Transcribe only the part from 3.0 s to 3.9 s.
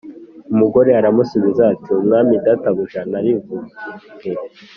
narivuge.”